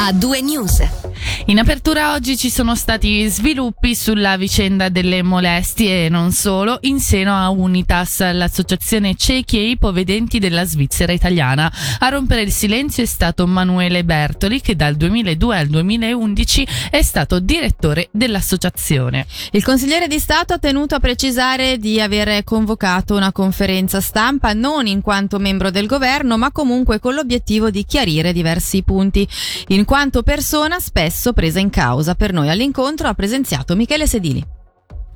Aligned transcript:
a 0.00 0.12
due 0.14 0.40
news. 0.40 0.99
In 1.46 1.58
apertura 1.58 2.12
oggi 2.12 2.36
ci 2.36 2.48
sono 2.48 2.74
stati 2.74 3.26
sviluppi 3.28 3.94
sulla 3.94 4.36
vicenda 4.36 4.88
delle 4.88 5.22
molestie 5.22 6.06
e 6.06 6.08
non 6.08 6.32
solo 6.32 6.78
in 6.82 7.00
seno 7.00 7.34
a 7.34 7.50
Unitas, 7.50 8.20
l'associazione 8.32 9.16
ciechi 9.16 9.58
e 9.58 9.70
ipovedenti 9.70 10.38
della 10.38 10.64
Svizzera 10.64 11.12
italiana. 11.12 11.72
A 11.98 12.08
rompere 12.08 12.42
il 12.42 12.52
silenzio 12.52 13.02
è 13.02 13.06
stato 13.06 13.46
Manuele 13.46 14.04
Bertoli 14.04 14.60
che 14.60 14.76
dal 14.76 14.94
2002 14.96 15.56
al 15.58 15.66
2011 15.66 16.66
è 16.90 17.02
stato 17.02 17.40
direttore 17.40 18.08
dell'associazione. 18.12 19.26
Il 19.50 19.64
consigliere 19.64 20.06
di 20.06 20.18
Stato 20.18 20.54
ha 20.54 20.58
tenuto 20.58 20.94
a 20.94 21.00
precisare 21.00 21.78
di 21.78 22.00
aver 22.00 22.44
convocato 22.44 23.14
una 23.14 23.32
conferenza 23.32 24.00
stampa 24.00 24.52
non 24.52 24.86
in 24.86 25.00
quanto 25.00 25.38
membro 25.38 25.70
del 25.70 25.86
governo 25.86 26.38
ma 26.38 26.52
comunque 26.52 26.98
con 26.98 27.14
l'obiettivo 27.14 27.70
di 27.70 27.84
chiarire 27.84 28.32
diversi 28.32 28.82
punti. 28.82 29.26
In 29.68 29.84
quanto 29.84 30.22
persona 30.22 30.78
spesso 30.78 31.09
presa 31.32 31.58
in 31.58 31.70
causa. 31.70 32.14
Per 32.14 32.32
noi 32.32 32.48
all'incontro 32.48 33.08
ha 33.08 33.14
presenziato 33.14 33.74
Michele 33.76 34.06
Sedili. 34.06 34.58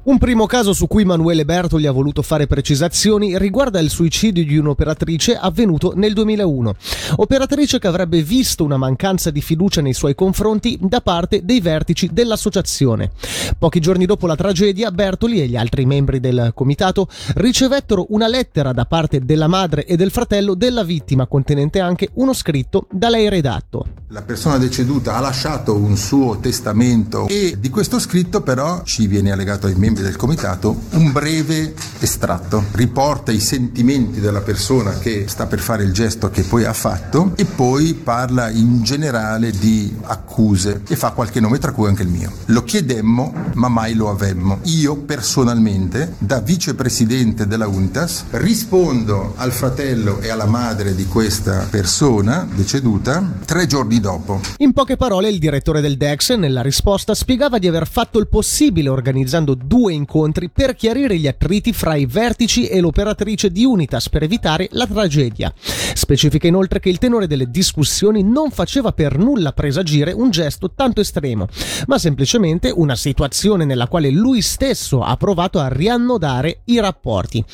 Un 0.05 0.19
primo 0.19 0.45
caso 0.45 0.75
su 0.75 0.87
cui 0.87 1.07
Manuele 1.07 1.47
Bertoli 1.47 1.87
ha 1.87 1.91
voluto 1.91 2.21
fare 2.21 2.47
precisazioni 2.47 3.39
riguarda 3.39 3.81
il 3.81 3.89
suicidio 3.89 4.45
di 4.45 4.59
un'operatrice 4.59 5.35
avvenuto 5.35 5.95
nel 5.97 6.13
2001. 6.13 6.75
Operatrice 7.17 7.79
che 7.79 7.87
avrebbe 7.87 8.23
visto 8.23 8.65
una 8.65 8.77
mancanza 8.77 9.31
di 9.31 9.41
fiducia 9.41 9.81
nei 9.81 9.95
suoi 9.95 10.15
confronti 10.15 10.77
da 10.79 11.01
parte 11.01 11.41
dei 11.43 11.63
vertici 11.63 12.11
dell'associazione. 12.13 13.13
Pochi 13.59 13.81
giorni 13.81 14.05
dopo 14.05 14.27
la 14.27 14.37
tragedia, 14.37 14.91
Bertoli 14.91 15.41
e 15.41 15.49
gli 15.49 15.57
altri 15.57 15.87
membri 15.87 16.21
del 16.21 16.53
comitato 16.55 17.09
ricevettero 17.37 18.05
una 18.11 18.29
lettera 18.29 18.73
da 18.73 18.85
parte 18.85 19.25
della 19.25 19.49
madre 19.49 19.87
e 19.87 19.97
del 19.97 20.11
fratello 20.11 20.53
della 20.53 20.85
vittima 20.85 21.27
contenente 21.27 21.81
anche 21.81 22.11
uno 22.15 22.35
scritto 22.35 22.89
da 22.91 23.09
lei 23.09 23.31
redatto. 23.31 23.87
La 24.09 24.21
persona 24.21 24.59
deceduta 24.59 25.17
ha 25.17 25.21
lasciato 25.21 25.75
un 25.75 25.97
suo 25.97 26.39
testamento 26.41 27.27
e 27.27 27.57
di 27.59 27.71
questo 27.71 27.99
scritto 27.99 28.43
però 28.43 28.83
ci 28.85 29.07
viene 29.07 29.33
allegato 29.33 29.67
ai 29.67 29.75
membri 29.75 29.93
membri 29.95 30.03
del 30.03 30.17
comitato 30.17 30.77
un 30.91 31.13
breve 31.13 31.75
estratto. 32.01 32.65
Riporta 32.73 33.31
i 33.31 33.39
sentimenti 33.39 34.21
della 34.21 34.41
persona 34.41 34.99
che 34.99 35.27
sta 35.29 35.47
per 35.47 35.61
fare 35.61 35.85
il 35.85 35.93
gesto 35.93 36.31
che 36.31 36.43
poi 36.43 36.65
ha 36.65 36.73
fatto 36.73 37.33
e 37.37 37.45
poi 37.45 37.95
parla 37.95 38.51
in 38.51 38.83
generale 38.83 39.53
di 39.53 39.95
accuse 40.03 40.83
e 40.89 40.97
fa 40.97 41.13
qualche 41.13 41.39
nome 41.39 41.59
tra 41.59 41.73
cui 41.73 41.87
anche 41.87 42.03
il 42.03 42.09
mio. 42.09 42.33
Lo 42.47 42.65
chiedemmo 42.65 43.33
ma 43.55 43.69
mai 43.69 43.95
lo 43.95 44.11
avemmo. 44.11 44.59
Io 44.65 44.97
personalmente 44.97 46.15
da 46.19 46.41
vicepresidente 46.41 47.47
della 47.47 47.69
Unitas 47.69 48.25
rispondo 48.31 49.35
al 49.37 49.53
fratello 49.53 50.21
e 50.21 50.31
alla 50.31 50.47
madre 50.47 50.95
di 50.95 51.07
questa 51.07 51.67
persona 51.71 52.47
deceduta 52.53 53.25
tre 53.45 53.67
giorni 53.67 54.01
dopo. 54.01 54.41
In 54.59 54.73
poche 54.73 54.97
parole 54.97 55.29
il 55.29 55.39
direttore 55.39 55.81
del 55.81 55.97
DEX 55.97 56.35
nella 56.35 56.63
risposta 56.63 57.15
spiegava 57.15 57.59
di 57.59 57.69
aver 57.69 57.87
fatto 57.87 58.19
il 58.19 58.27
possibile 58.27 58.89
organizzando 58.89 59.55
due 59.55 59.84
due 59.85 59.93
incontri 59.93 60.49
per 60.49 60.75
chiarire 60.75 61.19
gli 61.19 61.27
attriti 61.27 61.75
fra 61.75 61.95
i 61.95 62.07
vertici 62.07 62.67
e 62.67 62.81
l'operatrice 62.81 63.51
di 63.51 63.67
Unitas 63.67 64.09
per 64.09 64.23
evitare 64.23 64.67
la 64.71 64.87
tragedia. 64.87 65.53
Specifica 65.93 66.47
inoltre 66.47 66.81
che 66.81 66.89
il 66.89 66.97
tenore 66.97 67.27
delle 67.27 67.51
discussioni 67.51 68.23
non 68.23 68.51
faceva 68.51 68.93
per 68.93 69.19
nulla 69.19 69.53
presagire 69.53 70.13
un 70.13 70.31
gesto 70.31 70.73
tanto 70.75 71.03
estremo, 71.03 71.49
ma 71.87 71.99
semplicemente 71.99 72.73
una 72.75 72.97
situazione 72.97 73.67
nella 73.67 73.87
quale 73.87 74.09
lui 74.09 74.41
stesso 74.41 75.03
ha 75.03 75.19
provato 75.19 75.59
a 75.59 75.69
riannodare 75.69 76.63
i 76.65 76.81
rapporti. 76.81 77.45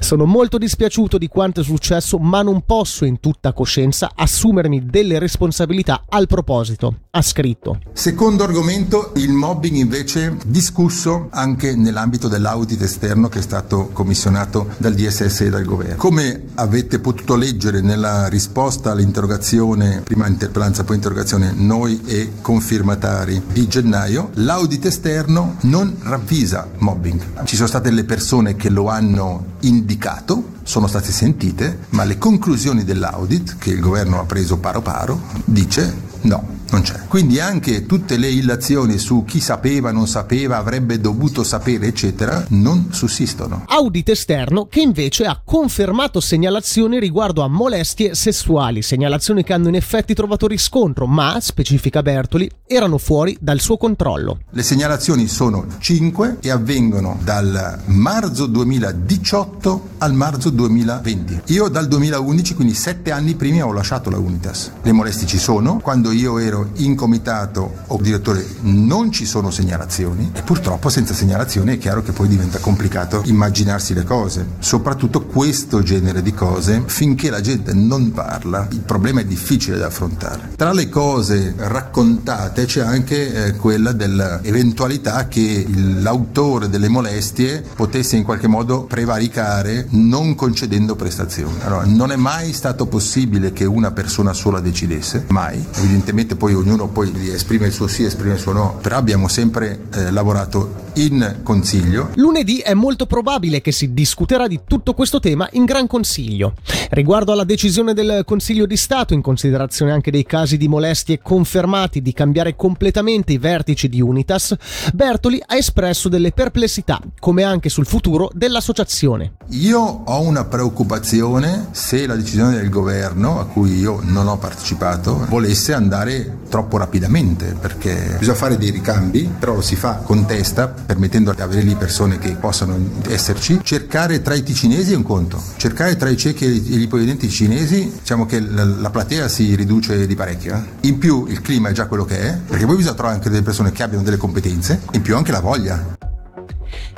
Sono 0.00 0.26
molto 0.26 0.58
dispiaciuto 0.58 1.18
di 1.18 1.28
quanto 1.28 1.60
è 1.60 1.64
successo, 1.64 2.18
ma 2.18 2.42
non 2.42 2.62
posso 2.66 3.04
in 3.04 3.20
tutta 3.20 3.52
coscienza 3.52 4.12
assumermi 4.14 4.84
delle 4.86 5.18
responsabilità 5.18 6.04
al 6.08 6.26
proposito, 6.26 7.00
ha 7.10 7.22
scritto. 7.22 7.78
Secondo 7.92 8.44
argomento, 8.44 9.12
il 9.16 9.32
mobbing 9.32 9.76
invece 9.76 10.36
discusso 10.46 11.28
anche 11.30 11.74
nell'ambito 11.74 12.28
dell'audit 12.28 12.82
esterno 12.82 13.28
che 13.28 13.38
è 13.38 13.42
stato 13.42 13.90
commissionato 13.92 14.68
dal 14.76 14.94
DSS 14.94 15.40
e 15.42 15.50
dal 15.50 15.64
governo. 15.64 15.96
Come 15.96 16.44
avete 16.54 16.98
potuto 16.98 17.36
leggere 17.36 17.80
nella 17.80 18.28
risposta 18.28 18.90
all'interrogazione, 18.90 20.02
prima 20.04 20.26
interpellanza 20.26 20.84
poi 20.84 20.96
interrogazione, 20.96 21.52
noi 21.54 22.00
e 22.04 22.32
confirmatari 22.40 23.42
di 23.52 23.66
gennaio, 23.68 24.30
l'audit 24.34 24.86
esterno 24.86 25.56
non 25.62 25.96
ravvisa 26.02 26.68
mobbing. 26.78 27.44
Ci 27.44 27.56
sono 27.56 27.68
state 27.68 27.90
le 27.90 28.04
persone 28.04 28.56
che 28.56 28.68
lo 28.68 28.88
hanno 28.88 29.52
indicato, 29.84 30.52
sono 30.62 30.86
state 30.86 31.12
sentite, 31.12 31.80
ma 31.90 32.04
le 32.04 32.16
conclusioni 32.16 32.84
dell'audit, 32.84 33.58
che 33.58 33.70
il 33.70 33.80
governo 33.80 34.18
ha 34.18 34.24
preso 34.24 34.56
paro 34.56 34.80
paro, 34.80 35.20
dice 35.44 35.94
no 36.22 36.53
non 36.74 36.82
c'è. 36.82 37.06
Quindi 37.06 37.38
anche 37.38 37.86
tutte 37.86 38.16
le 38.16 38.28
illazioni 38.28 38.98
su 38.98 39.24
chi 39.24 39.38
sapeva, 39.38 39.92
non 39.92 40.08
sapeva, 40.08 40.56
avrebbe 40.56 41.00
dovuto 41.00 41.44
sapere, 41.44 41.86
eccetera, 41.86 42.44
non 42.48 42.88
sussistono. 42.90 43.64
Audit 43.68 44.08
esterno 44.08 44.66
che 44.66 44.80
invece 44.80 45.24
ha 45.24 45.40
confermato 45.44 46.18
segnalazioni 46.20 46.98
riguardo 46.98 47.42
a 47.42 47.48
molestie 47.48 48.14
sessuali, 48.14 48.82
segnalazioni 48.82 49.44
che 49.44 49.52
hanno 49.52 49.68
in 49.68 49.76
effetti 49.76 50.14
trovato 50.14 50.48
riscontro, 50.48 51.06
ma, 51.06 51.38
specifica 51.40 52.02
Bertoli, 52.02 52.50
erano 52.66 52.98
fuori 52.98 53.36
dal 53.40 53.60
suo 53.60 53.76
controllo. 53.76 54.40
Le 54.50 54.62
segnalazioni 54.62 55.28
sono 55.28 55.66
5 55.78 56.38
e 56.40 56.50
avvengono 56.50 57.18
dal 57.22 57.82
marzo 57.86 58.46
2018 58.46 59.88
al 59.98 60.12
marzo 60.12 60.50
2020. 60.50 61.42
Io 61.46 61.68
dal 61.68 61.86
2011, 61.86 62.54
quindi 62.54 62.74
7 62.74 63.12
anni 63.12 63.34
prima, 63.34 63.64
ho 63.64 63.72
lasciato 63.72 64.10
la 64.10 64.18
Unitas. 64.18 64.72
Le 64.82 64.92
molestie 64.92 65.26
ci 65.26 65.38
sono. 65.38 65.78
Quando 65.78 66.10
io 66.10 66.38
ero 66.38 66.63
in 66.76 66.94
comitato 66.94 67.82
o 67.86 67.98
direttore 68.00 68.44
non 68.60 69.10
ci 69.10 69.24
sono 69.26 69.50
segnalazioni 69.50 70.30
e 70.34 70.42
purtroppo 70.42 70.88
senza 70.88 71.14
segnalazioni 71.14 71.74
è 71.74 71.78
chiaro 71.78 72.02
che 72.02 72.12
poi 72.12 72.28
diventa 72.28 72.58
complicato 72.58 73.22
immaginarsi 73.24 73.94
le 73.94 74.04
cose, 74.04 74.46
soprattutto 74.58 75.24
questo 75.24 75.82
genere 75.82 76.22
di 76.22 76.32
cose, 76.32 76.82
finché 76.86 77.30
la 77.30 77.40
gente 77.40 77.72
non 77.72 78.12
parla 78.12 78.66
il 78.70 78.80
problema 78.80 79.20
è 79.20 79.24
difficile 79.24 79.76
da 79.76 79.86
affrontare. 79.86 80.52
Tra 80.56 80.72
le 80.72 80.88
cose 80.88 81.54
raccontate 81.56 82.64
c'è 82.66 82.80
anche 82.80 83.46
eh, 83.46 83.52
quella 83.56 83.92
dell'eventualità 83.92 85.28
che 85.28 85.66
l'autore 85.68 86.68
delle 86.68 86.88
molestie 86.88 87.64
potesse 87.74 88.16
in 88.16 88.24
qualche 88.24 88.48
modo 88.48 88.84
prevaricare 88.84 89.86
non 89.90 90.34
concedendo 90.34 90.96
prestazioni. 90.96 91.58
Allora, 91.62 91.84
non 91.84 92.12
è 92.12 92.16
mai 92.16 92.52
stato 92.52 92.86
possibile 92.86 93.52
che 93.52 93.64
una 93.64 93.92
persona 93.92 94.32
sola 94.32 94.60
decidesse, 94.60 95.24
mai, 95.28 95.64
evidentemente 95.76 96.36
poi 96.44 96.52
ognuno 96.52 96.88
poi 96.88 97.10
esprime 97.30 97.68
il 97.68 97.72
suo 97.72 97.86
sì, 97.86 98.04
esprime 98.04 98.34
il 98.34 98.38
suo 98.38 98.52
no, 98.52 98.78
però 98.82 98.98
abbiamo 98.98 99.28
sempre 99.28 99.84
eh, 99.94 100.10
lavorato 100.10 100.83
in 100.94 101.40
consiglio. 101.42 102.10
Lunedì 102.14 102.58
è 102.58 102.74
molto 102.74 103.06
probabile 103.06 103.60
che 103.60 103.72
si 103.72 103.92
discuterà 103.92 104.46
di 104.46 104.60
tutto 104.66 104.94
questo 104.94 105.20
tema 105.20 105.48
in 105.52 105.64
Gran 105.64 105.86
Consiglio. 105.86 106.54
Riguardo 106.90 107.32
alla 107.32 107.44
decisione 107.44 107.94
del 107.94 108.22
Consiglio 108.24 108.66
di 108.66 108.76
Stato, 108.76 109.14
in 109.14 109.22
considerazione 109.22 109.92
anche 109.92 110.10
dei 110.10 110.24
casi 110.24 110.56
di 110.56 110.68
molestie 110.68 111.20
confermati 111.20 112.02
di 112.02 112.12
cambiare 112.12 112.56
completamente 112.56 113.32
i 113.32 113.38
vertici 113.38 113.88
di 113.88 114.00
Unitas, 114.00 114.54
Bertoli 114.92 115.42
ha 115.44 115.56
espresso 115.56 116.08
delle 116.08 116.32
perplessità, 116.32 117.00
come 117.18 117.42
anche 117.42 117.68
sul 117.68 117.86
futuro 117.86 118.30
dell'associazione. 118.32 119.34
Io 119.48 119.80
ho 119.80 120.20
una 120.20 120.44
preoccupazione 120.44 121.68
se 121.72 122.06
la 122.06 122.14
decisione 122.14 122.56
del 122.56 122.68
governo, 122.68 123.40
a 123.40 123.46
cui 123.46 123.78
io 123.78 124.00
non 124.02 124.28
ho 124.28 124.38
partecipato, 124.38 125.26
volesse 125.28 125.72
andare 125.72 126.38
troppo 126.48 126.76
rapidamente, 126.76 127.56
perché 127.58 128.16
bisogna 128.18 128.36
fare 128.36 128.56
dei 128.56 128.70
ricambi, 128.70 129.28
però 129.38 129.54
lo 129.54 129.60
si 129.60 129.76
fa 129.76 129.96
con 129.96 130.26
testa, 130.26 130.68
permettendo 130.84 131.32
di 131.32 131.40
avere 131.40 131.62
lì 131.62 131.74
persone 131.74 132.18
che 132.18 132.36
possano 132.36 132.78
esserci. 133.08 133.60
Cercare 133.62 134.22
tra 134.22 134.34
i 134.34 134.42
ticinesi 134.42 134.92
è 134.92 134.96
un 134.96 135.02
conto, 135.02 135.42
cercare 135.56 135.96
tra 135.96 136.08
i 136.08 136.16
ciechi 136.16 136.44
e 136.44 136.50
gli 136.50 136.82
ipovedenti 136.82 137.28
cinesi, 137.30 137.92
diciamo 137.98 138.26
che 138.26 138.40
la, 138.40 138.64
la 138.64 138.90
platea 138.90 139.28
si 139.28 139.54
riduce 139.54 140.06
di 140.06 140.14
parecchio. 140.14 140.54
Eh. 140.54 140.88
In 140.88 140.98
più 140.98 141.26
il 141.26 141.40
clima 141.40 141.68
è 141.68 141.72
già 141.72 141.86
quello 141.86 142.04
che 142.04 142.20
è, 142.20 142.38
perché 142.46 142.66
poi 142.66 142.76
bisogna 142.76 142.94
trovare 142.94 143.16
anche 143.16 143.30
delle 143.30 143.42
persone 143.42 143.72
che 143.72 143.82
abbiano 143.82 144.04
delle 144.04 144.16
competenze, 144.16 144.82
in 144.92 145.02
più 145.02 145.16
anche 145.16 145.32
la 145.32 145.40
voglia. 145.40 146.03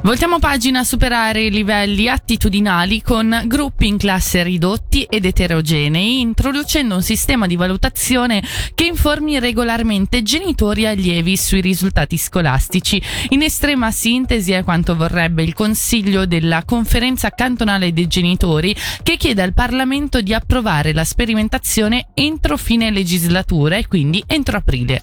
Voltiamo 0.03 0.39
pagina 0.39 0.81
a 0.81 0.85
superare 0.85 1.43
i 1.43 1.51
livelli 1.51 2.09
attitudinali 2.09 3.03
con 3.03 3.43
gruppi 3.47 3.89
in 3.89 3.97
classe 3.97 4.45
ridotti 4.45 5.03
ed 5.03 5.25
eterogenei, 5.25 6.21
introducendo 6.21 6.95
un 6.95 7.03
sistema 7.03 7.47
di 7.49 7.57
valutazione 7.57 8.41
che 8.75 8.85
informi 8.85 9.41
regolarmente 9.41 10.23
genitori 10.23 10.83
e 10.83 10.89
allievi 10.89 11.37
sui 11.37 11.61
risultati 11.61 12.19
scolastici. 12.19 13.03
In 13.31 13.43
estrema 13.43 13.91
sintesi 13.91 14.53
è 14.53 14.63
quanto 14.63 14.95
vorrebbe 14.95 15.43
il 15.43 15.55
Consiglio 15.55 16.25
della 16.25 16.63
Conferenza 16.65 17.31
cantonale 17.31 17.93
dei 17.93 18.07
genitori 18.07 18.77
che 19.03 19.17
chiede 19.17 19.43
al 19.43 19.55
Parlamento 19.55 20.21
di 20.21 20.33
approvare 20.33 20.93
la 20.93 21.05
sperimentazione 21.05 22.09
entro 22.15 22.57
fine 22.57 22.91
legislatura 22.91 23.77
e 23.77 23.89
quindi 23.89 24.23
entro 24.27 24.59
aprile. 24.59 25.03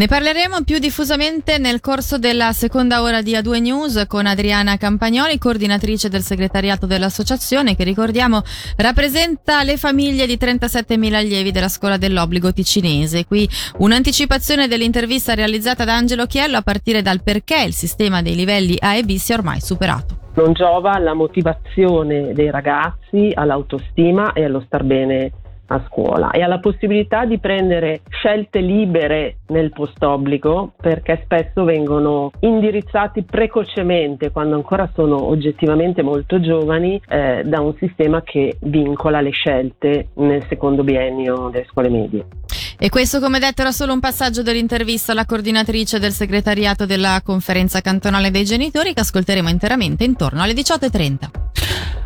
Ne 0.00 0.06
parleremo 0.06 0.62
più 0.64 0.78
diffusamente 0.78 1.58
nel 1.58 1.80
corso 1.80 2.16
della 2.16 2.52
seconda 2.52 3.02
ora 3.02 3.20
di 3.20 3.32
A2 3.32 3.60
News 3.60 4.04
con 4.08 4.24
Adriana 4.24 4.78
Campagnoli, 4.78 5.36
coordinatrice 5.36 6.08
del 6.08 6.22
segretariato 6.22 6.86
dell'associazione 6.86 7.76
che 7.76 7.84
ricordiamo 7.84 8.40
rappresenta 8.78 9.62
le 9.62 9.76
famiglie 9.76 10.24
di 10.24 10.38
37.000 10.40 11.12
allievi 11.12 11.50
della 11.50 11.68
scuola 11.68 11.98
dell'obbligo 11.98 12.50
ticinese. 12.50 13.26
Qui 13.26 13.46
un'anticipazione 13.76 14.68
dell'intervista 14.68 15.34
realizzata 15.34 15.84
da 15.84 15.96
Angelo 15.96 16.24
Chiello 16.24 16.56
a 16.56 16.62
partire 16.62 17.02
dal 17.02 17.22
perché 17.22 17.62
il 17.62 17.74
sistema 17.74 18.22
dei 18.22 18.36
livelli 18.36 18.78
A 18.80 18.94
e 18.94 19.02
B 19.02 19.16
sia 19.16 19.34
ormai 19.34 19.60
superato. 19.60 20.16
Non 20.36 20.54
giova 20.54 20.92
alla 20.92 21.12
motivazione 21.12 22.32
dei 22.32 22.50
ragazzi, 22.50 23.32
all'autostima 23.34 24.32
e 24.32 24.44
allo 24.44 24.62
star 24.64 24.82
bene 24.82 25.32
a 25.72 25.82
scuola 25.86 26.30
e 26.30 26.42
alla 26.42 26.58
possibilità 26.58 27.24
di 27.24 27.38
prendere 27.38 28.00
scelte 28.08 28.60
libere 28.60 29.36
nel 29.48 29.70
post 29.70 30.02
obbligo 30.02 30.72
perché 30.76 31.20
spesso 31.24 31.64
vengono 31.64 32.30
indirizzati 32.40 33.22
precocemente 33.22 34.30
quando 34.30 34.56
ancora 34.56 34.88
sono 34.94 35.24
oggettivamente 35.28 36.02
molto 36.02 36.40
giovani 36.40 37.00
eh, 37.08 37.42
da 37.44 37.60
un 37.60 37.74
sistema 37.76 38.22
che 38.22 38.56
vincola 38.60 39.20
le 39.20 39.30
scelte 39.30 40.08
nel 40.14 40.44
secondo 40.48 40.82
biennio 40.82 41.48
delle 41.50 41.66
scuole 41.66 41.88
medie. 41.88 42.39
E 42.82 42.88
questo, 42.88 43.20
come 43.20 43.38
detto, 43.38 43.60
era 43.60 43.72
solo 43.72 43.92
un 43.92 44.00
passaggio 44.00 44.42
dell'intervista 44.42 45.12
alla 45.12 45.26
coordinatrice 45.26 45.98
del 45.98 46.14
segretariato 46.14 46.86
della 46.86 47.20
conferenza 47.22 47.82
cantonale 47.82 48.30
dei 48.30 48.46
genitori 48.46 48.94
che 48.94 49.00
ascolteremo 49.00 49.50
interamente 49.50 50.04
intorno 50.04 50.40
alle 50.40 50.54
18.30. 50.54 51.28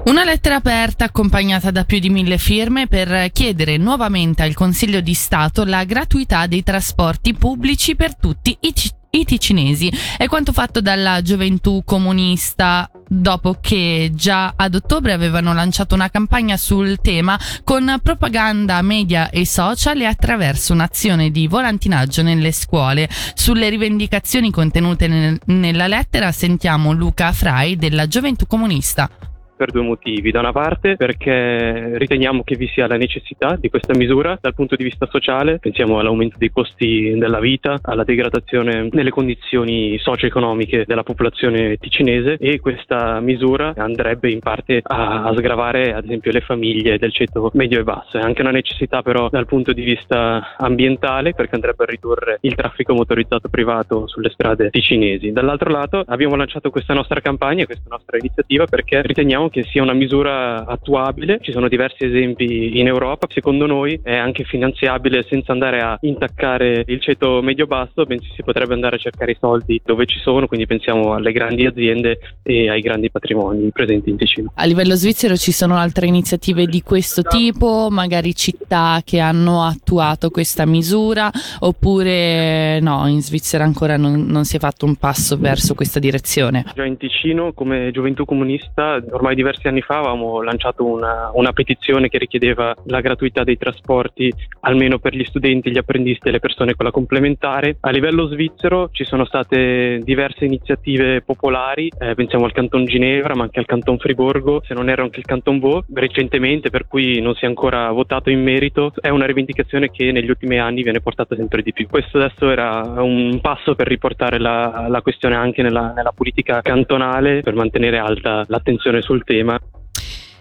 Una 0.06 0.24
lettera 0.24 0.56
aperta 0.56 1.04
accompagnata 1.04 1.70
da 1.70 1.84
più 1.84 2.00
di 2.00 2.10
mille 2.10 2.38
firme 2.38 2.88
per 2.88 3.30
chiedere 3.30 3.76
nuovamente 3.76 4.42
al 4.42 4.52
Consiglio 4.54 5.00
di 5.00 5.14
Stato 5.14 5.64
la 5.64 5.84
gratuità 5.84 6.48
dei 6.48 6.64
trasporti 6.64 7.34
pubblici 7.34 7.94
per 7.94 8.16
tutti 8.16 8.56
i, 8.62 8.72
c- 8.72 8.90
i 9.10 9.24
ticinesi. 9.24 9.92
È 10.18 10.26
quanto 10.26 10.52
fatto 10.52 10.80
dalla 10.80 11.22
gioventù 11.22 11.82
comunista 11.84 12.90
dopo 13.08 13.58
che 13.60 14.10
già 14.14 14.54
ad 14.56 14.74
ottobre 14.74 15.12
avevano 15.12 15.52
lanciato 15.52 15.94
una 15.94 16.10
campagna 16.10 16.56
sul 16.56 16.98
tema 17.00 17.38
con 17.62 17.98
propaganda 18.02 18.80
media 18.82 19.30
e 19.30 19.46
social 19.46 20.00
e 20.00 20.06
attraverso 20.06 20.72
un'azione 20.72 21.30
di 21.30 21.46
volantinaggio 21.46 22.22
nelle 22.22 22.52
scuole. 22.52 23.08
Sulle 23.34 23.68
rivendicazioni 23.68 24.50
contenute 24.50 25.08
nel- 25.08 25.40
nella 25.46 25.86
lettera 25.86 26.32
sentiamo 26.32 26.92
Luca 26.92 27.32
Frai 27.32 27.76
della 27.76 28.06
gioventù 28.06 28.46
comunista 28.46 29.08
per 29.56 29.70
due 29.70 29.82
motivi. 29.82 30.30
Da 30.30 30.40
una 30.40 30.52
parte 30.52 30.96
perché 30.96 31.96
riteniamo 31.98 32.42
che 32.42 32.56
vi 32.56 32.68
sia 32.68 32.86
la 32.86 32.96
necessità 32.96 33.56
di 33.58 33.68
questa 33.68 33.96
misura 33.96 34.38
dal 34.40 34.54
punto 34.54 34.76
di 34.76 34.84
vista 34.84 35.06
sociale, 35.10 35.58
pensiamo 35.58 35.98
all'aumento 35.98 36.36
dei 36.38 36.50
costi 36.50 37.14
della 37.16 37.40
vita, 37.40 37.78
alla 37.82 38.04
degradazione 38.04 38.88
delle 38.90 39.10
condizioni 39.10 39.98
socio-economiche 39.98 40.84
della 40.86 41.02
popolazione 41.02 41.76
ticinese 41.76 42.36
e 42.38 42.60
questa 42.60 43.20
misura 43.20 43.72
andrebbe 43.76 44.30
in 44.30 44.40
parte 44.40 44.80
a, 44.82 45.24
a 45.24 45.34
sgravare 45.34 45.94
ad 45.94 46.04
esempio 46.04 46.32
le 46.32 46.40
famiglie 46.40 46.98
del 46.98 47.12
ceto 47.12 47.50
medio 47.54 47.80
e 47.80 47.84
basso. 47.84 48.18
È 48.18 48.22
anche 48.22 48.42
una 48.42 48.50
necessità 48.50 49.02
però 49.02 49.28
dal 49.28 49.46
punto 49.46 49.72
di 49.72 49.82
vista 49.82 50.56
ambientale 50.56 51.34
perché 51.34 51.54
andrebbe 51.54 51.84
a 51.84 51.86
ridurre 51.86 52.38
il 52.42 52.54
traffico 52.54 52.94
motorizzato 52.94 53.48
privato 53.48 54.06
sulle 54.06 54.30
strade 54.30 54.70
ticinesi. 54.70 55.32
Dall'altro 55.32 55.70
lato 55.70 56.02
abbiamo 56.06 56.36
lanciato 56.36 56.70
questa 56.70 56.94
nostra 56.94 57.20
campagna, 57.20 57.64
questa 57.66 57.88
nostra 57.88 58.18
iniziativa 58.18 58.66
perché 58.66 59.02
riteniamo 59.02 59.43
riteniamo 59.44 59.48
che 59.48 59.64
sia 59.64 59.82
una 59.82 59.92
misura 59.92 60.66
attuabile, 60.66 61.38
ci 61.40 61.52
sono 61.52 61.68
diversi 61.68 62.04
esempi 62.04 62.78
in 62.78 62.86
Europa, 62.86 63.26
secondo 63.30 63.66
noi 63.66 63.98
è 64.02 64.14
anche 64.14 64.44
finanziabile 64.44 65.24
senza 65.28 65.52
andare 65.52 65.80
a 65.80 65.96
intaccare 66.00 66.84
il 66.86 67.00
ceto 67.00 67.42
medio-basso, 67.42 68.04
bensì 68.04 68.28
si 68.34 68.42
potrebbe 68.42 68.74
andare 68.74 68.96
a 68.96 68.98
cercare 68.98 69.32
i 69.32 69.36
soldi 69.38 69.80
dove 69.84 70.06
ci 70.06 70.18
sono, 70.20 70.46
quindi 70.46 70.66
pensiamo 70.66 71.14
alle 71.14 71.32
grandi 71.32 71.66
aziende 71.66 72.18
e 72.42 72.70
ai 72.70 72.80
grandi 72.80 73.10
patrimoni 73.10 73.70
presenti 73.70 74.10
in 74.10 74.16
Ticino. 74.16 74.52
A 74.54 74.64
livello 74.64 74.94
svizzero 74.94 75.36
ci 75.36 75.52
sono 75.52 75.76
altre 75.76 76.06
iniziative 76.06 76.66
di 76.66 76.82
questo 76.82 77.22
tipo, 77.22 77.88
magari 77.90 78.34
città 78.34 79.00
che 79.04 79.18
hanno 79.18 79.62
attuato 79.62 80.30
questa 80.30 80.66
misura 80.66 81.30
oppure 81.60 82.80
no, 82.80 83.06
in 83.06 83.20
Svizzera 83.20 83.64
ancora 83.64 83.96
non, 83.96 84.26
non 84.26 84.44
si 84.44 84.56
è 84.56 84.58
fatto 84.58 84.86
un 84.86 84.96
passo 84.96 85.36
verso 85.36 85.74
questa 85.74 85.98
direzione? 85.98 86.64
Già 86.74 86.84
in 86.84 86.96
Ticino 86.96 87.52
come 87.52 87.90
gioventù 87.92 88.24
comunista 88.24 89.02
ormai 89.10 89.33
ormai 89.34 89.36
diversi 89.36 89.68
anni 89.68 89.82
fa 89.82 89.98
avevamo 89.98 90.40
lanciato 90.42 90.84
una, 90.84 91.30
una, 91.34 91.52
petizione 91.52 92.08
che 92.08 92.18
richiedeva 92.18 92.74
la 92.86 93.00
gratuità 93.00 93.44
dei 93.44 93.56
trasporti 93.56 94.32
almeno 94.60 94.98
per 94.98 95.14
gli 95.14 95.24
studenti, 95.24 95.70
gli 95.70 95.78
apprendisti 95.78 96.28
e 96.28 96.30
le 96.30 96.40
persone 96.40 96.74
con 96.74 96.84
la 96.84 96.90
complementare. 96.90 97.76
A 97.80 97.90
livello 97.90 98.26
svizzero 98.26 98.88
ci 98.92 99.04
sono 99.04 99.24
state 99.24 100.00
diverse 100.02 100.44
iniziative 100.44 101.22
popolari, 101.22 101.90
eh, 101.98 102.14
pensiamo 102.14 102.44
al 102.44 102.52
Canton 102.52 102.84
Ginevra 102.86 103.34
ma 103.34 103.44
anche 103.44 103.58
al 103.58 103.66
Canton 103.66 103.98
Friburgo, 103.98 104.62
se 104.64 104.74
non 104.74 104.88
erro 104.88 105.02
anche 105.02 105.20
il 105.20 105.26
Canton 105.26 105.58
Vaud 105.58 105.84
recentemente 105.92 106.70
per 106.70 106.86
cui 106.86 107.20
non 107.20 107.34
si 107.34 107.44
è 107.44 107.48
ancora 107.48 107.90
votato 107.90 108.30
in 108.30 108.42
merito, 108.42 108.92
è 109.00 109.08
una 109.08 109.26
rivendicazione 109.26 109.90
che 109.90 110.12
negli 110.12 110.28
ultimi 110.28 110.58
anni 110.58 110.82
viene 110.82 111.00
portata 111.00 111.34
sempre 111.34 111.62
di 111.62 111.72
più. 111.72 111.88
Questo 111.88 112.18
adesso 112.18 112.50
era 112.50 113.02
un 113.02 113.38
passo 113.40 113.74
per 113.74 113.86
riportare 113.86 114.38
la, 114.38 114.86
la 114.88 115.02
questione 115.02 115.36
anche 115.36 115.62
nella, 115.62 115.92
nella 115.94 116.12
politica 116.12 116.60
cantonale 116.62 117.42
per 117.42 117.54
mantenere 117.54 117.98
alta 117.98 118.44
l'attenzione 118.46 119.02
sul 119.02 119.23
tema 119.26 119.58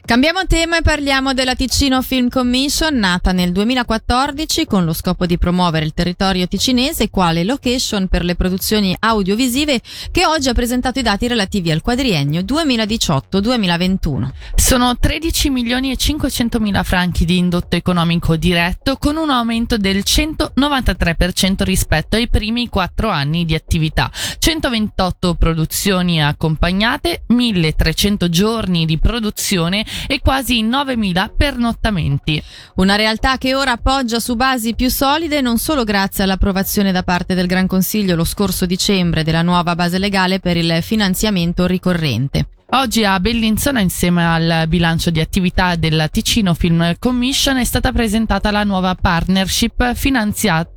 Cambiamo 0.05 0.45
tema 0.45 0.79
e 0.79 0.81
parliamo 0.81 1.33
della 1.33 1.55
Ticino 1.55 2.01
Film 2.01 2.27
Commission, 2.27 2.93
nata 2.93 3.31
nel 3.31 3.53
2014 3.53 4.65
con 4.65 4.83
lo 4.83 4.91
scopo 4.91 5.25
di 5.25 5.37
promuovere 5.37 5.85
il 5.85 5.93
territorio 5.93 6.45
ticinese 6.45 7.09
quale 7.09 7.45
location 7.45 8.09
per 8.09 8.25
le 8.25 8.35
produzioni 8.35 8.93
audiovisive 8.99 9.79
che 10.11 10.25
oggi 10.25 10.49
ha 10.49 10.53
presentato 10.53 10.99
i 10.99 11.03
dati 11.03 11.29
relativi 11.29 11.71
al 11.71 11.81
quadriennio 11.81 12.41
2018-2021. 12.41 14.29
Sono 14.55 14.97
13 14.97 15.49
milioni 15.49 15.91
e 15.91 15.95
500 15.95 16.59
mila 16.59 16.83
franchi 16.83 17.23
di 17.23 17.37
indotto 17.37 17.77
economico 17.77 18.35
diretto 18.35 18.97
con 18.97 19.15
un 19.15 19.29
aumento 19.29 19.77
del 19.77 20.03
193% 20.05 21.63
rispetto 21.63 22.17
ai 22.17 22.27
primi 22.27 22.67
quattro 22.67 23.09
anni 23.09 23.45
di 23.45 23.55
attività, 23.55 24.11
128 24.37 25.35
produzioni 25.35 26.21
accompagnate, 26.21 27.23
1300 27.27 28.27
giorni 28.27 28.85
di 28.85 28.99
produzione 28.99 29.85
e 30.07 30.19
quasi 30.19 30.63
9.000 30.63 31.31
pernottamenti. 31.35 32.41
Una 32.75 32.95
realtà 32.95 33.37
che 33.37 33.55
ora 33.55 33.73
appoggia 33.73 34.19
su 34.19 34.35
basi 34.35 34.75
più 34.75 34.89
solide 34.89 35.41
non 35.41 35.57
solo 35.57 35.83
grazie 35.83 36.23
all'approvazione 36.23 36.91
da 36.91 37.03
parte 37.03 37.35
del 37.35 37.47
Gran 37.47 37.67
Consiglio 37.67 38.15
lo 38.15 38.23
scorso 38.23 38.65
dicembre 38.65 39.23
della 39.23 39.41
nuova 39.41 39.75
base 39.75 39.97
legale 39.97 40.39
per 40.39 40.57
il 40.57 40.79
finanziamento 40.81 41.65
ricorrente. 41.65 42.47
Oggi 42.73 43.05
a 43.05 43.19
Bellinzona, 43.19 43.81
insieme 43.81 44.25
al 44.25 44.67
bilancio 44.67 45.11
di 45.11 45.19
attività 45.19 45.75
della 45.75 46.07
Ticino 46.07 46.55
Film 46.55 46.95
Commission, 46.97 47.57
è 47.57 47.63
stata 47.65 47.91
presentata 47.91 48.49
la 48.49 48.63
nuova 48.63 48.95
partnership 48.95 49.93
finanziata 49.93 50.71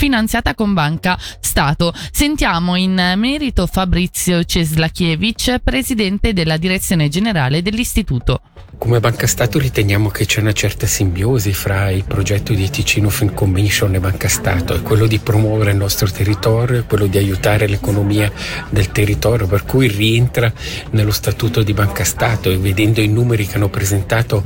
finanziata 0.00 0.54
con 0.54 0.72
Banca 0.72 1.18
Stato. 1.40 1.92
Sentiamo 2.10 2.74
in 2.74 3.12
merito 3.16 3.66
Fabrizio 3.66 4.42
Ceslachievich, 4.42 5.58
presidente 5.62 6.32
della 6.32 6.56
direzione 6.56 7.10
generale 7.10 7.60
dell'istituto. 7.60 8.40
Come 8.80 8.98
Banca 8.98 9.26
Stato 9.26 9.58
riteniamo 9.58 10.08
che 10.08 10.24
c'è 10.24 10.40
una 10.40 10.54
certa 10.54 10.86
simbiosi 10.86 11.52
fra 11.52 11.90
il 11.90 12.04
progetto 12.04 12.54
di 12.54 12.70
Ticino 12.70 13.10
Film 13.10 13.34
Commission 13.34 13.94
e 13.94 14.00
Banca 14.00 14.26
Stato, 14.26 14.74
è 14.74 14.80
quello 14.80 15.06
di 15.06 15.18
promuovere 15.18 15.72
il 15.72 15.76
nostro 15.76 16.10
territorio, 16.10 16.84
quello 16.88 17.06
di 17.06 17.18
aiutare 17.18 17.66
l'economia 17.66 18.32
del 18.70 18.90
territorio, 18.90 19.46
per 19.46 19.66
cui 19.66 19.86
rientra 19.86 20.50
nello 20.92 21.10
statuto 21.10 21.62
di 21.62 21.74
Banca 21.74 22.04
Stato 22.04 22.50
e 22.50 22.56
vedendo 22.56 23.02
i 23.02 23.06
numeri 23.06 23.46
che 23.46 23.56
hanno 23.56 23.68
presentato 23.68 24.44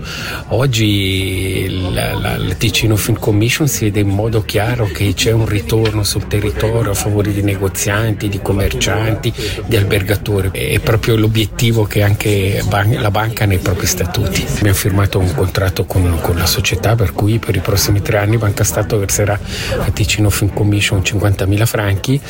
oggi 0.49 1.93
la, 1.93 2.15
la, 2.15 2.37
la 2.37 2.55
Ticino 2.55 2.97
Film 2.97 3.21
Commission 3.21 3.69
si 3.69 3.85
vede 3.85 4.01
in 4.01 4.09
modo 4.09 4.43
chiaro 4.43 4.87
che 4.87 5.15
c'è 5.15 5.31
un 5.31 5.47
ritorno 5.47 6.03
sul 6.03 6.27
territorio 6.27 6.91
a 6.91 6.95
favore 6.95 7.33
di 7.33 7.43
negozianti, 7.43 8.29
di 8.29 8.41
commercianti, 8.43 9.33
di 9.65 9.77
albergatori. 9.77 10.51
È 10.51 10.81
proprio 10.81 11.15
l'obiettivo 11.15 11.85
che 11.85 12.03
anche 12.03 12.63
la 12.69 13.11
banca 13.13 13.45
ha 13.45 13.47
nei 13.47 13.59
propri 13.59 13.87
statuti 13.87 14.23
tutti. 14.25 14.45
Abbiamo 14.59 14.75
firmato 14.75 15.19
un 15.19 15.33
contratto 15.35 15.85
con, 15.85 16.19
con, 16.21 16.37
la 16.37 16.47
società 16.47 16.95
per 16.95 17.13
cui 17.13 17.39
per 17.39 17.55
i 17.55 17.61
prossimi 17.61 18.01
tre 18.01 18.19
anni 18.19 18.37
Banca 18.37 18.65
Stato 18.65 18.99
verserà 18.99 19.39
a 19.79 19.91
Ticino 19.91 20.31
Film 20.31 20.53
Commission 20.53 21.01
50.000 21.01 21.67
franchi 21.67 22.21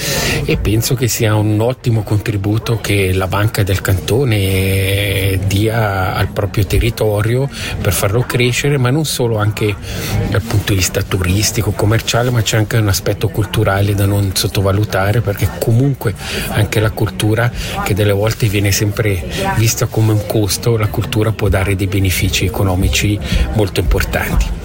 e 0.44 0.56
penso 0.56 0.94
che 0.94 1.08
sia 1.08 1.34
un 1.34 1.60
ottimo 1.60 2.02
contributo 2.02 2.80
che 2.80 3.12
la 3.12 3.26
banca 3.26 3.62
del 3.62 3.80
cantone 3.80 5.38
dia 5.46 6.14
al 6.14 6.28
proprio 6.28 6.66
territorio 6.66 7.48
per 7.80 7.92
farlo 7.92 8.22
crescere, 8.22 8.78
ma 8.78 8.90
non 8.90 9.04
solo 9.04 9.38
anche 9.38 9.74
dal 10.30 10.42
punto 10.42 10.72
di 10.72 10.78
vista 10.78 11.02
turistico, 11.02 11.70
commerciale, 11.70 12.30
ma 12.30 12.42
c'è 12.42 12.56
anche 12.56 12.76
un 12.76 12.88
aspetto 12.88 13.28
culturale 13.28 13.94
da 13.94 14.06
non 14.06 14.32
sottovalutare 14.34 15.20
perché 15.20 15.48
comunque 15.58 16.14
anche 16.48 16.80
la 16.80 16.90
cultura 16.90 17.50
che 17.84 17.94
delle 17.94 18.12
volte 18.12 18.46
viene 18.48 18.72
sempre 18.72 19.24
vista 19.56 19.86
come 19.86 20.12
un 20.12 20.26
costo, 20.26 20.76
la 20.76 20.88
cultura 20.88 21.32
può 21.32 21.48
dare 21.48 21.76
dei 21.76 21.83
benefici 21.86 22.44
economici 22.44 23.18
molto 23.54 23.80
importanti. 23.80 24.62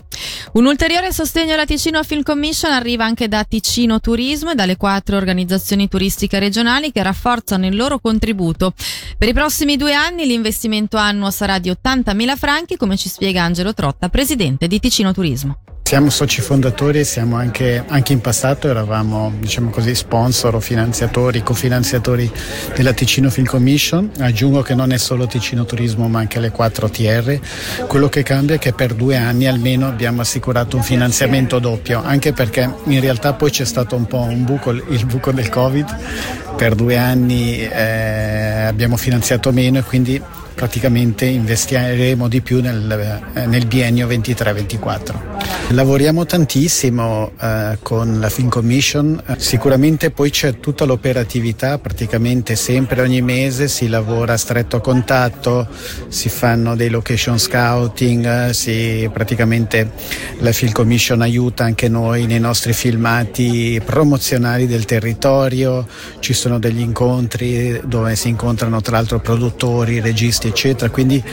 Un 0.54 0.66
ulteriore 0.66 1.14
sostegno 1.14 1.54
alla 1.54 1.66
Ticino 1.66 2.04
Film 2.04 2.24
Commission 2.24 2.72
arriva 2.72 3.06
anche 3.06 3.28
da 3.28 3.44
Ticino 3.44 4.00
Turismo 4.00 4.52
e 4.52 4.56
dalle 4.56 4.78
quattro 4.78 5.16
organizzazioni 5.16 5.88
turistiche 5.88 6.40
regionali 6.40 6.92
che 6.92 7.04
rafforzano 7.04 7.68
il 7.68 7.76
loro 7.76 8.00
contributo. 8.00 8.74
Per 9.18 9.28
i 9.28 9.34
prossimi 9.34 9.78
due 9.78 9.94
anni 9.94 10.26
l'investimento 10.26 10.98
annuo 10.98 11.30
sarà 11.30 11.60
di 11.60 11.70
80.000 11.70 12.36
franchi, 12.36 12.78
come 12.78 12.98
ci 12.98 13.10
spiega 13.10 13.44
Angelo 13.44 13.74
Trotta, 13.74 14.10
presidente 14.10 14.68
di 14.68 14.80
Ticino 14.80 15.14
Turismo. 15.14 15.60
Siamo 15.90 16.12
soci 16.12 16.42
fondatori 16.42 17.00
e 17.00 17.04
siamo 17.04 17.36
anche, 17.38 17.84
anche, 17.88 18.14
in 18.14 18.22
passato 18.22 18.70
eravamo 18.70 19.34
diciamo 19.40 19.72
così, 19.72 19.96
sponsor 19.96 20.54
o 20.54 20.60
finanziatori, 20.60 21.42
cofinanziatori 21.42 22.32
della 22.76 22.94
Ticino 22.94 23.32
Film 23.32 23.48
Commission. 23.48 24.12
Aggiungo 24.20 24.62
che 24.62 24.76
non 24.76 24.92
è 24.92 25.00
solo 25.00 25.26
Ticino 25.26 25.66
Turismo 25.66 26.08
ma 26.08 26.20
anche 26.20 26.40
le 26.40 26.52
4 26.52 26.90
TR. 26.92 27.40
Quello 27.88 28.08
che 28.08 28.22
cambia 28.22 28.54
è 28.54 28.60
che 28.60 28.72
per 28.72 28.94
due 28.94 29.18
anni 29.18 29.48
almeno 29.48 29.88
abbiamo 29.88 30.22
assicurato 30.22 30.76
un 30.78 30.84
finanziamento 30.84 31.58
doppio, 31.58 32.04
anche 32.04 32.34
perché 32.34 32.72
in 32.84 33.00
realtà 33.02 33.34
poi 33.34 33.50
c'è 33.50 33.66
stato 33.66 33.96
un 33.96 34.06
po' 34.06 34.22
un 34.22 34.44
buco, 34.44 34.70
il 34.70 35.06
buco 35.08 35.32
del 35.32 35.50
Covid. 35.50 36.56
Per 36.56 36.76
due 36.76 36.98
anni 36.98 37.68
eh, 37.68 38.62
abbiamo 38.68 38.96
finanziato 38.96 39.52
meno 39.52 39.80
e 39.80 39.82
quindi 39.82 40.22
praticamente 40.54 41.26
investiremo 41.26 42.28
di 42.28 42.42
più 42.42 42.62
nel, 42.62 43.22
nel 43.48 43.66
biennio 43.66 44.08
23-24. 44.08 45.39
Lavoriamo 45.72 46.26
tantissimo 46.26 47.34
eh, 47.40 47.78
con 47.84 48.20
la 48.20 48.30
Film 48.30 48.50
Commission, 48.50 49.22
sicuramente 49.38 50.10
poi 50.10 50.32
c'è 50.32 50.60
tutta 50.60 50.84
l'operatività, 50.84 51.78
praticamente 51.78 52.56
sempre 52.56 53.02
ogni 53.02 53.22
mese 53.22 53.68
si 53.68 53.88
lavora 53.88 54.34
a 54.34 54.38
stretto 54.38 54.82
contatto, 54.82 55.68
si 56.08 56.28
fanno 56.28 56.76
dei 56.76 56.90
location 56.90 57.38
scouting, 57.38 58.50
si, 58.50 59.08
praticamente 59.14 59.92
la 60.40 60.52
Film 60.54 60.72
Commission 60.72 61.22
aiuta 61.22 61.66
anche 61.66 61.88
noi 61.88 62.26
nei 62.26 62.40
nostri 62.40 62.74
filmati 62.74 63.80
promozionali 63.86 64.66
del 64.66 64.86
territorio, 64.86 65.88
ci 66.20 66.34
sono 66.34 66.58
degli 66.58 66.82
incontri 66.82 67.80
dove 67.86 68.16
si 68.16 68.28
incontrano 68.30 68.82
tra 68.82 68.96
l'altro 68.96 69.20
produttori, 69.20 70.00
registi 70.00 70.48
eccetera, 70.48 70.90
quindi 70.90 71.24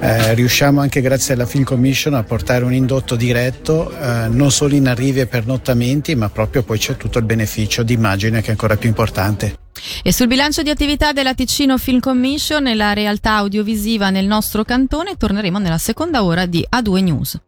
eh, 0.00 0.32
riusciamo 0.32 0.80
anche 0.80 1.02
grazie 1.02 1.34
alla 1.34 1.44
Film 1.44 1.64
Commission 1.64 2.14
a 2.14 2.22
portare 2.22 2.64
un 2.64 2.72
indotto 2.72 3.16
diretto 3.16 3.80
eh, 3.90 4.28
non 4.28 4.50
solo 4.50 4.74
in 4.74 4.88
arrivi 4.88 5.20
e 5.20 5.26
pernottamenti, 5.26 6.14
ma 6.14 6.28
proprio 6.28 6.62
poi 6.62 6.78
c'è 6.78 6.96
tutto 6.96 7.18
il 7.18 7.24
beneficio 7.24 7.82
di 7.82 7.94
immagine 7.94 8.40
che 8.40 8.48
è 8.48 8.50
ancora 8.50 8.76
più 8.76 8.88
importante. 8.88 9.56
E 10.02 10.12
sul 10.12 10.28
bilancio 10.28 10.62
di 10.62 10.70
attività 10.70 11.12
della 11.12 11.34
Ticino 11.34 11.78
Film 11.78 11.98
Commission 11.98 12.66
e 12.66 12.74
la 12.74 12.92
realtà 12.92 13.36
audiovisiva 13.36 14.10
nel 14.10 14.26
nostro 14.26 14.64
cantone 14.64 15.16
torneremo 15.16 15.58
nella 15.58 15.78
seconda 15.78 16.22
ora 16.22 16.46
di 16.46 16.64
A2 16.70 17.02
News. 17.02 17.40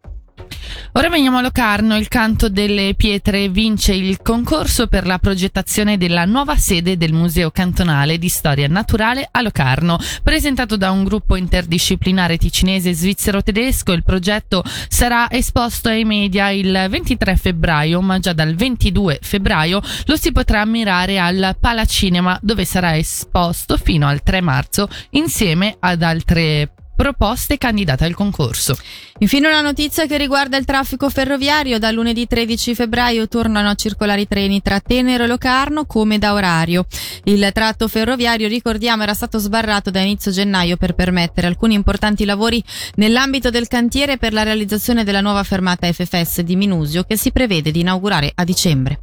Ora 0.93 1.09
veniamo 1.09 1.37
a 1.37 1.41
Locarno, 1.41 1.97
il 1.97 2.07
canto 2.07 2.47
delle 2.47 2.93
pietre 2.95 3.49
vince 3.49 3.93
il 3.93 4.21
concorso 4.21 4.87
per 4.87 5.05
la 5.05 5.19
progettazione 5.19 5.97
della 5.97 6.23
nuova 6.25 6.55
sede 6.55 6.95
del 6.95 7.11
Museo 7.11 7.51
Cantonale 7.51 8.17
di 8.17 8.29
Storia 8.29 8.67
Naturale 8.67 9.27
a 9.29 9.41
Locarno. 9.41 9.97
Presentato 10.23 10.77
da 10.77 10.91
un 10.91 11.03
gruppo 11.03 11.35
interdisciplinare 11.35 12.37
ticinese 12.37 12.93
svizzero-tedesco, 12.93 13.91
il 13.91 14.03
progetto 14.03 14.63
sarà 14.87 15.29
esposto 15.29 15.89
ai 15.89 16.05
media 16.05 16.49
il 16.49 16.87
23 16.89 17.35
febbraio, 17.35 18.01
ma 18.01 18.19
già 18.19 18.31
dal 18.31 18.55
22 18.55 19.19
febbraio 19.21 19.81
lo 20.05 20.15
si 20.15 20.31
potrà 20.31 20.61
ammirare 20.61 21.19
al 21.19 21.57
Palacinema, 21.59 22.39
dove 22.41 22.63
sarà 22.63 22.97
esposto 22.97 23.77
fino 23.77 24.07
al 24.07 24.23
3 24.23 24.41
marzo 24.41 24.87
insieme 25.11 25.75
ad 25.79 26.01
altre 26.01 26.69
proposte 26.95 27.57
candidate 27.57 28.05
al 28.05 28.13
concorso. 28.13 28.77
Infine 29.19 29.47
una 29.47 29.61
notizia 29.61 30.05
che 30.05 30.17
riguarda 30.17 30.57
il 30.57 30.65
traffico 30.65 31.09
ferroviario. 31.09 31.79
Da 31.79 31.91
lunedì 31.91 32.25
13 32.27 32.75
febbraio 32.75 33.27
tornano 33.27 33.69
a 33.69 33.75
circolare 33.75 34.21
i 34.21 34.27
treni 34.27 34.61
tra 34.61 34.79
Tenero 34.79 35.25
e 35.25 35.27
Locarno 35.27 35.85
come 35.85 36.17
da 36.17 36.33
orario. 36.33 36.85
Il 37.25 37.49
tratto 37.53 37.87
ferroviario, 37.87 38.47
ricordiamo, 38.47 39.03
era 39.03 39.13
stato 39.13 39.37
sbarrato 39.37 39.91
da 39.91 39.99
inizio 39.99 40.31
gennaio 40.31 40.77
per 40.77 40.95
permettere 40.95 41.47
alcuni 41.47 41.75
importanti 41.75 42.25
lavori 42.25 42.63
nell'ambito 42.95 43.49
del 43.49 43.67
cantiere 43.67 44.17
per 44.17 44.33
la 44.33 44.43
realizzazione 44.43 45.03
della 45.03 45.21
nuova 45.21 45.43
fermata 45.43 45.91
FFS 45.91 46.41
di 46.41 46.55
Minusio 46.55 47.03
che 47.03 47.17
si 47.17 47.31
prevede 47.31 47.71
di 47.71 47.81
inaugurare 47.81 48.31
a 48.33 48.43
dicembre. 48.43 49.01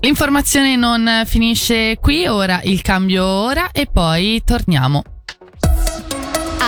L'informazione 0.00 0.76
non 0.76 1.22
finisce 1.24 1.96
qui, 1.98 2.26
ora 2.26 2.60
il 2.64 2.82
cambio 2.82 3.24
ora 3.24 3.70
e 3.72 3.86
poi 3.90 4.42
torniamo. 4.44 5.13